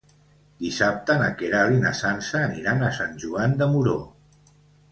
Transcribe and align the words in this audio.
Dissabte 0.61 1.17
na 1.19 1.27
Queralt 1.41 1.75
i 1.75 1.83
na 1.85 1.93
Sança 2.01 2.41
aniran 2.47 2.83
a 2.87 2.91
Sant 2.99 3.15
Joan 3.27 3.57
de 3.63 3.69
Moró. 3.77 3.97